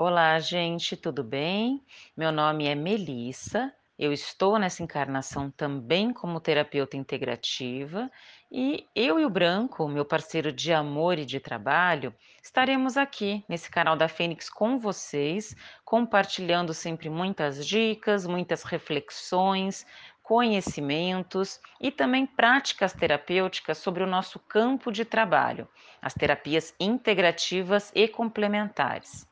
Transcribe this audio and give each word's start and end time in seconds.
Olá, 0.00 0.38
gente, 0.38 0.96
tudo 0.96 1.24
bem? 1.24 1.84
Meu 2.16 2.30
nome 2.30 2.68
é 2.68 2.74
Melissa. 2.76 3.74
Eu 3.98 4.12
estou 4.12 4.56
nessa 4.56 4.80
encarnação 4.80 5.50
também 5.50 6.12
como 6.12 6.38
terapeuta 6.38 6.96
integrativa 6.96 8.08
e 8.48 8.86
eu 8.94 9.18
e 9.18 9.24
o 9.24 9.28
Branco, 9.28 9.88
meu 9.88 10.04
parceiro 10.04 10.52
de 10.52 10.72
amor 10.72 11.18
e 11.18 11.24
de 11.24 11.40
trabalho, 11.40 12.14
estaremos 12.40 12.96
aqui 12.96 13.44
nesse 13.48 13.68
canal 13.68 13.96
da 13.96 14.06
Fênix 14.06 14.48
com 14.48 14.78
vocês, 14.78 15.56
compartilhando 15.84 16.72
sempre 16.72 17.10
muitas 17.10 17.66
dicas, 17.66 18.24
muitas 18.24 18.62
reflexões, 18.62 19.84
conhecimentos 20.22 21.58
e 21.80 21.90
também 21.90 22.24
práticas 22.24 22.92
terapêuticas 22.92 23.78
sobre 23.78 24.04
o 24.04 24.06
nosso 24.06 24.38
campo 24.38 24.92
de 24.92 25.04
trabalho, 25.04 25.68
as 26.00 26.14
terapias 26.14 26.72
integrativas 26.78 27.90
e 27.96 28.06
complementares. 28.06 29.27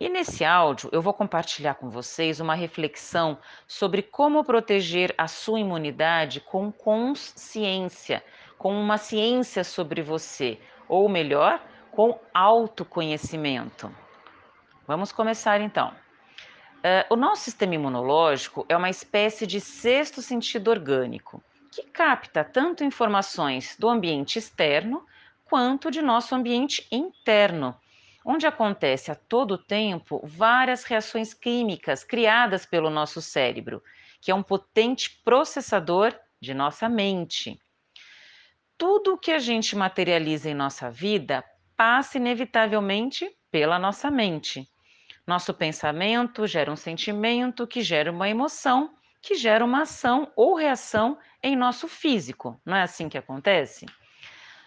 E 0.00 0.08
nesse 0.08 0.44
áudio 0.44 0.88
eu 0.92 1.02
vou 1.02 1.12
compartilhar 1.12 1.74
com 1.74 1.90
vocês 1.90 2.38
uma 2.38 2.54
reflexão 2.54 3.36
sobre 3.66 4.00
como 4.00 4.44
proteger 4.44 5.12
a 5.18 5.26
sua 5.26 5.58
imunidade 5.58 6.40
com 6.40 6.70
consciência, 6.70 8.22
com 8.56 8.80
uma 8.80 8.96
ciência 8.96 9.64
sobre 9.64 10.00
você, 10.00 10.60
ou 10.88 11.08
melhor, 11.08 11.60
com 11.90 12.16
autoconhecimento. 12.32 13.92
Vamos 14.86 15.10
começar 15.10 15.60
então. 15.60 15.88
Uh, 15.88 17.12
o 17.12 17.16
nosso 17.16 17.42
sistema 17.42 17.74
imunológico 17.74 18.64
é 18.68 18.76
uma 18.76 18.88
espécie 18.88 19.48
de 19.48 19.60
sexto 19.60 20.22
sentido 20.22 20.68
orgânico 20.68 21.42
que 21.72 21.82
capta 21.82 22.44
tanto 22.44 22.84
informações 22.84 23.76
do 23.76 23.88
ambiente 23.88 24.38
externo 24.38 25.04
quanto 25.44 25.90
de 25.90 26.00
nosso 26.00 26.36
ambiente 26.36 26.86
interno 26.92 27.74
onde 28.30 28.46
acontece 28.46 29.10
a 29.10 29.14
todo 29.14 29.56
tempo 29.56 30.20
várias 30.22 30.84
reações 30.84 31.32
químicas 31.32 32.04
criadas 32.04 32.66
pelo 32.66 32.90
nosso 32.90 33.22
cérebro, 33.22 33.82
que 34.20 34.30
é 34.30 34.34
um 34.34 34.42
potente 34.42 35.18
processador 35.24 36.14
de 36.38 36.52
nossa 36.52 36.90
mente. 36.90 37.58
Tudo 38.76 39.14
o 39.14 39.18
que 39.18 39.32
a 39.32 39.38
gente 39.38 39.74
materializa 39.74 40.50
em 40.50 40.54
nossa 40.54 40.90
vida 40.90 41.42
passa 41.74 42.18
inevitavelmente 42.18 43.34
pela 43.50 43.78
nossa 43.78 44.10
mente. 44.10 44.68
Nosso 45.26 45.54
pensamento 45.54 46.46
gera 46.46 46.70
um 46.70 46.76
sentimento, 46.76 47.66
que 47.66 47.80
gera 47.80 48.12
uma 48.12 48.28
emoção, 48.28 48.94
que 49.22 49.36
gera 49.36 49.64
uma 49.64 49.82
ação 49.82 50.30
ou 50.36 50.54
reação 50.54 51.18
em 51.42 51.56
nosso 51.56 51.88
físico. 51.88 52.60
Não 52.62 52.76
é 52.76 52.82
assim 52.82 53.08
que 53.08 53.16
acontece? 53.16 53.86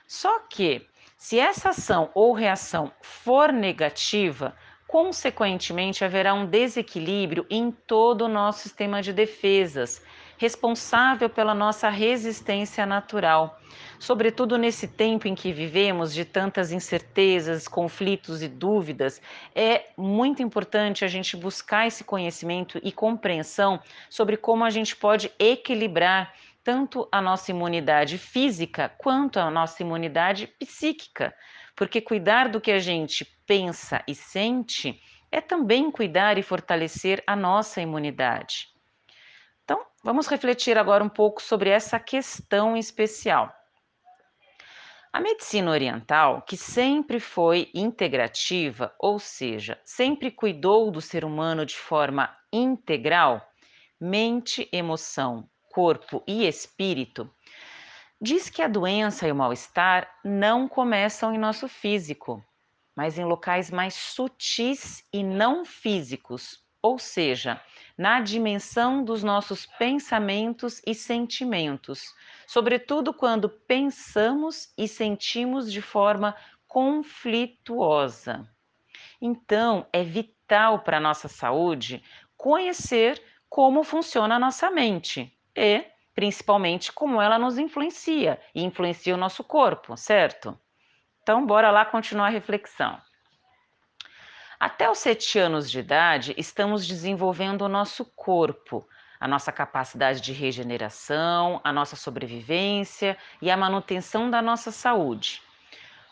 Só 0.08 0.40
que 0.48 0.90
se 1.22 1.38
essa 1.38 1.70
ação 1.70 2.10
ou 2.16 2.34
reação 2.34 2.92
for 3.00 3.54
negativa, 3.54 4.56
consequentemente 4.88 6.04
haverá 6.04 6.34
um 6.34 6.48
desequilíbrio 6.48 7.46
em 7.48 7.70
todo 7.70 8.24
o 8.24 8.28
nosso 8.28 8.62
sistema 8.62 9.04
de 9.04 9.14
defesas, 9.14 10.04
responsável 10.36 11.30
pela 11.30 11.54
nossa 11.54 11.90
resistência 11.90 12.88
natural. 12.88 13.62
Sobretudo 14.00 14.58
nesse 14.58 14.88
tempo 14.88 15.28
em 15.28 15.36
que 15.36 15.54
vivemos 15.54 16.12
de 16.12 16.26
tantas 16.26 16.72
incertezas, 16.72 17.68
conflitos 17.68 18.42
e 18.42 18.48
dúvidas, 18.48 19.22
é 19.54 19.90
muito 19.96 20.42
importante 20.42 21.06
a 21.06 21.08
gente 21.08 21.38
buscar 21.38 21.86
esse 21.86 22.04
conhecimento 22.04 22.80
e 22.82 22.92
compreensão 22.92 23.80
sobre 24.10 24.38
como 24.38 24.66
a 24.66 24.72
gente 24.72 24.96
pode 24.96 25.32
equilibrar 25.38 26.34
tanto 26.64 27.08
a 27.12 27.22
nossa 27.22 27.52
imunidade 27.52 28.18
física 28.18 28.90
quanto 28.98 29.40
a 29.40 29.50
nossa 29.50 29.82
imunidade 29.82 30.48
psíquica, 30.60 31.34
porque 31.76 32.02
cuidar 32.02 32.50
do 32.50 32.62
que 32.62 32.72
a 32.72 32.80
gente 32.80 33.26
pensa 33.46 34.04
e 34.08 34.14
sente 34.14 35.02
é 35.32 35.40
também 35.40 35.90
cuidar 35.90 36.38
e 36.38 36.44
fortalecer 36.44 37.24
a 37.26 37.36
nossa 37.36 37.82
imunidade. 37.82 38.68
Então, 39.64 39.86
vamos 40.04 40.28
refletir 40.28 40.78
agora 40.78 41.04
um 41.04 41.10
pouco 41.10 41.42
sobre 41.42 41.70
essa 41.70 42.00
questão 42.00 42.76
especial. 42.76 43.54
A 45.14 45.20
medicina 45.20 45.72
oriental, 45.72 46.42
que 46.42 46.56
sempre 46.56 47.20
foi 47.20 47.70
integrativa, 47.74 48.94
ou 48.98 49.20
seja, 49.20 49.80
sempre 49.84 50.32
cuidou 50.32 50.90
do 50.90 51.02
ser 51.02 51.26
humano 51.26 51.66
de 51.66 51.76
forma 51.76 52.34
integral, 52.52 53.46
mente, 54.00 54.70
emoção, 54.72 55.50
corpo 55.72 56.24
e 56.28 56.48
espírito, 56.48 57.30
diz 58.22 58.50
que 58.50 58.62
a 58.62 58.68
doença 58.68 59.28
e 59.28 59.32
o 59.32 59.36
mal-estar 59.36 60.08
não 60.24 60.68
começam 60.68 61.34
em 61.34 61.38
nosso 61.38 61.68
físico, 61.68 62.44
mas 62.96 63.18
em 63.18 63.26
locais 63.26 63.72
mais 63.72 63.94
sutis 63.94 65.04
e 65.12 65.24
não 65.24 65.66
físicos, 65.66 66.64
ou 66.82 67.00
seja, 67.00 67.62
na 67.98 68.20
dimensão 68.20 69.04
dos 69.04 69.24
nossos 69.24 69.66
pensamentos 69.66 70.82
e 70.86 70.94
sentimentos, 70.94 72.14
sobretudo 72.48 73.14
quando 73.14 73.50
pensamos 73.50 74.74
e 74.78 74.88
sentimos 74.88 75.72
de 75.72 75.82
forma 75.82 76.36
conflituosa. 76.68 78.48
Então, 79.22 79.86
é 79.94 80.04
vital 80.04 80.80
para 80.80 80.98
a 80.98 81.02
nossa 81.02 81.28
saúde 81.28 82.04
conhecer 82.36 83.22
como 83.48 83.84
funciona 83.84 84.36
a 84.36 84.40
nossa 84.40 84.72
mente, 84.72 85.32
e 85.56 85.86
principalmente 86.14 86.92
como 86.92 87.22
ela 87.22 87.40
nos 87.40 87.58
influencia 87.58 88.40
e 88.54 88.64
influencia 88.64 89.14
o 89.14 89.18
nosso 89.18 89.44
corpo, 89.44 89.96
certo? 89.96 90.58
Então, 91.22 91.46
bora 91.46 91.72
lá 91.72 91.86
continuar 91.86 92.28
a 92.28 92.30
reflexão. 92.30 93.00
Até 94.60 94.90
os 94.90 95.00
sete 95.00 95.40
anos 95.40 95.72
de 95.72 95.80
idade, 95.80 96.36
estamos 96.38 96.86
desenvolvendo 96.86 97.64
o 97.64 97.70
nosso 97.70 98.06
corpo, 98.16 98.88
a 99.20 99.28
nossa 99.28 99.52
capacidade 99.52 100.22
de 100.22 100.34
regeneração, 100.34 101.60
a 101.64 101.72
nossa 101.72 101.96
sobrevivência 101.96 103.18
e 103.42 103.50
a 103.50 103.58
manutenção 103.58 104.30
da 104.30 104.42
nossa 104.42 104.72
saúde. 104.72 105.42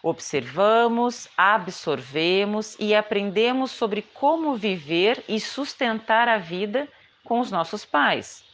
Observamos, 0.01 1.28
absorvemos 1.35 2.75
e 2.79 2.95
aprendemos 2.95 3.72
sobre 3.72 4.01
como 4.01 4.55
viver 4.55 5.23
e 5.28 5.39
sustentar 5.39 6.28
a 6.28 6.38
vida 6.38 6.88
com 7.23 7.39
os 7.39 7.51
nossos 7.51 7.83
pais. 7.83 8.48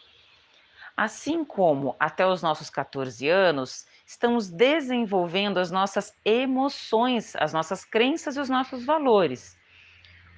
Assim 0.95 1.43
como 1.43 1.93
até 1.99 2.25
os 2.25 2.41
nossos 2.41 2.69
14 2.69 3.27
anos, 3.27 3.85
estamos 4.05 4.49
desenvolvendo 4.49 5.57
as 5.57 5.69
nossas 5.69 6.13
emoções, 6.23 7.35
as 7.35 7.51
nossas 7.51 7.83
crenças 7.83 8.37
e 8.37 8.39
os 8.39 8.47
nossos 8.47 8.85
valores. 8.85 9.57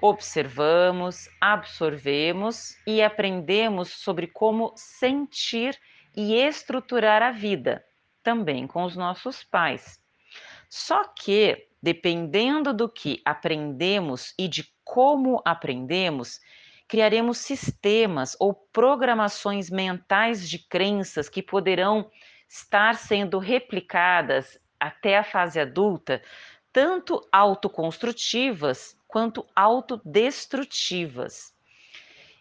Observamos, 0.02 1.30
absorvemos 1.40 2.76
e 2.88 3.04
aprendemos 3.04 3.90
sobre 3.90 4.26
como 4.26 4.74
sentir 4.76 5.80
e 6.16 6.34
estruturar 6.34 7.22
a 7.22 7.32
vida, 7.32 7.86
também 8.24 8.66
com 8.66 8.84
os 8.84 8.96
nossos 8.96 9.44
pais. 9.44 10.02
Só 10.68 11.04
que, 11.04 11.68
dependendo 11.82 12.74
do 12.74 12.90
que 12.90 13.22
aprendemos 13.24 14.34
e 14.40 14.48
de 14.48 14.68
como 14.84 15.40
aprendemos, 15.46 16.40
criaremos 16.88 17.40
sistemas 17.40 18.36
ou 18.40 18.54
programações 18.54 19.70
mentais 19.70 20.50
de 20.50 20.60
crenças 20.60 21.28
que 21.28 21.44
poderão 21.44 22.10
estar 22.48 22.96
sendo 22.96 23.40
replicadas 23.40 24.60
até 24.80 25.18
a 25.18 25.24
fase 25.24 25.60
adulta, 25.60 26.22
tanto 26.72 27.28
autoconstrutivas 27.32 28.98
quanto 29.08 29.46
autodestrutivas. 29.56 31.54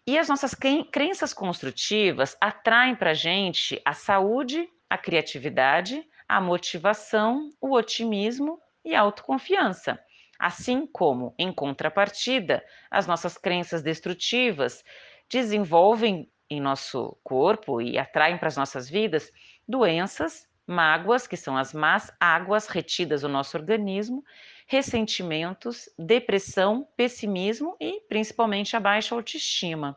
E 0.06 0.16
as 0.16 0.28
nossas 0.28 0.54
crenças 0.92 1.34
construtivas 1.34 2.36
atraem 2.40 2.94
para 2.94 3.10
a 3.10 3.14
gente 3.14 3.80
a 3.84 3.92
saúde, 3.92 4.68
a 4.88 4.96
criatividade, 4.96 6.06
a 6.28 6.40
motivação, 6.40 7.52
o 7.60 7.74
otimismo 7.74 8.60
e 8.84 8.94
a 8.94 9.00
autoconfiança. 9.00 9.98
Assim 10.38 10.86
como, 10.86 11.34
em 11.38 11.52
contrapartida, 11.52 12.64
as 12.90 13.06
nossas 13.06 13.38
crenças 13.38 13.82
destrutivas 13.82 14.84
desenvolvem 15.28 16.30
em 16.48 16.60
nosso 16.60 17.18
corpo 17.24 17.80
e 17.80 17.98
atraem 17.98 18.38
para 18.38 18.48
as 18.48 18.56
nossas 18.56 18.88
vidas 18.88 19.32
doenças, 19.66 20.48
mágoas, 20.66 21.26
que 21.26 21.36
são 21.36 21.56
as 21.56 21.72
más 21.72 22.12
águas 22.20 22.66
retidas 22.66 23.22
no 23.22 23.28
nosso 23.28 23.56
organismo, 23.56 24.24
ressentimentos, 24.66 25.88
depressão, 25.98 26.88
pessimismo 26.96 27.76
e 27.80 28.00
principalmente 28.08 28.76
a 28.76 28.80
baixa 28.80 29.14
autoestima. 29.14 29.96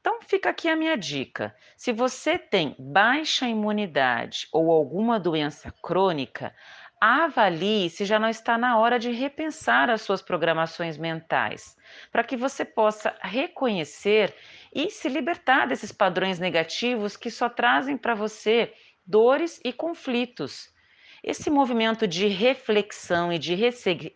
Então, 0.00 0.20
fica 0.22 0.48
aqui 0.48 0.66
a 0.66 0.76
minha 0.76 0.96
dica. 0.96 1.54
Se 1.76 1.92
você 1.92 2.38
tem 2.38 2.74
baixa 2.78 3.46
imunidade 3.46 4.48
ou 4.50 4.72
alguma 4.72 5.20
doença 5.20 5.70
crônica, 5.82 6.54
avalie 7.00 7.88
se 7.88 8.04
já 8.04 8.18
não 8.18 8.28
está 8.28 8.58
na 8.58 8.78
hora 8.78 8.98
de 8.98 9.10
repensar 9.10 9.88
as 9.88 10.02
suas 10.02 10.20
programações 10.20 10.98
mentais, 10.98 11.76
para 12.12 12.22
que 12.22 12.36
você 12.36 12.64
possa 12.64 13.16
reconhecer 13.22 14.34
e 14.74 14.90
se 14.90 15.08
libertar 15.08 15.66
desses 15.66 15.90
padrões 15.90 16.38
negativos 16.38 17.16
que 17.16 17.30
só 17.30 17.48
trazem 17.48 17.96
para 17.96 18.14
você 18.14 18.74
dores 19.06 19.60
e 19.64 19.72
conflitos. 19.72 20.70
Esse 21.22 21.50
movimento 21.50 22.08
de 22.08 22.28
reflexão 22.28 23.30
e 23.30 23.38
de 23.38 23.54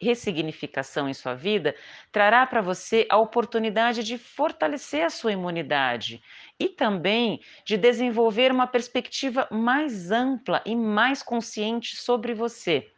ressignificação 0.01 1.07
em 1.07 1.13
sua 1.13 1.35
vida 1.35 1.75
trará 2.11 2.47
para 2.47 2.63
você 2.63 3.07
a 3.11 3.19
oportunidade 3.19 4.03
de 4.03 4.17
fortalecer 4.17 5.05
a 5.05 5.11
sua 5.11 5.33
imunidade 5.33 6.23
e 6.59 6.69
também 6.69 7.41
de 7.65 7.77
desenvolver 7.77 8.51
uma 8.53 8.67
perspectiva 8.67 9.49
mais 9.51 10.11
ampla 10.11 10.62
e 10.65 10.75
mais 10.77 11.23
consciente 11.23 11.97
sobre 11.97 12.33
você, 12.33 12.91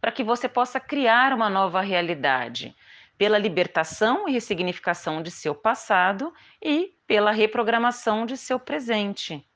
para 0.00 0.12
que 0.12 0.24
você 0.24 0.48
possa 0.48 0.78
criar 0.78 1.32
uma 1.32 1.48
nova 1.48 1.80
realidade 1.80 2.74
pela 3.16 3.38
libertação 3.38 4.28
e 4.28 4.32
ressignificação 4.32 5.22
de 5.22 5.30
seu 5.30 5.54
passado 5.54 6.32
e 6.62 6.94
pela 7.06 7.32
reprogramação 7.32 8.26
de 8.26 8.36
seu 8.36 8.60
presente. 8.60 9.47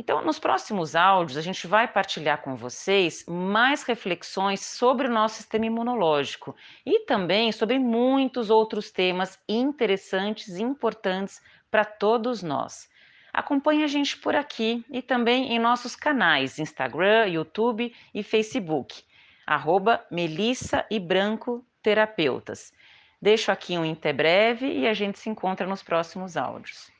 Então, 0.00 0.24
nos 0.24 0.38
próximos 0.38 0.96
áudios, 0.96 1.36
a 1.36 1.42
gente 1.42 1.66
vai 1.66 1.86
partilhar 1.86 2.40
com 2.40 2.56
vocês 2.56 3.22
mais 3.28 3.82
reflexões 3.82 4.64
sobre 4.64 5.06
o 5.06 5.10
nosso 5.10 5.36
sistema 5.36 5.66
imunológico 5.66 6.56
e 6.86 7.00
também 7.00 7.52
sobre 7.52 7.78
muitos 7.78 8.48
outros 8.48 8.90
temas 8.90 9.38
interessantes 9.46 10.56
e 10.56 10.62
importantes 10.62 11.42
para 11.70 11.84
todos 11.84 12.42
nós. 12.42 12.88
Acompanhe 13.30 13.84
a 13.84 13.86
gente 13.86 14.16
por 14.16 14.34
aqui 14.34 14.82
e 14.90 15.02
também 15.02 15.52
em 15.52 15.58
nossos 15.58 15.94
canais 15.94 16.58
Instagram, 16.58 17.26
YouTube 17.26 17.94
e 18.14 18.22
Facebook, 18.22 19.02
arroba 19.46 20.02
Melissa 20.10 20.86
e 20.90 20.98
Branco 20.98 21.62
Terapeutas. 21.82 22.72
Deixo 23.20 23.52
aqui 23.52 23.76
um 23.76 23.92
até 23.92 24.14
breve 24.14 24.66
e 24.66 24.88
a 24.88 24.94
gente 24.94 25.18
se 25.18 25.28
encontra 25.28 25.66
nos 25.66 25.82
próximos 25.82 26.38
áudios. 26.38 26.90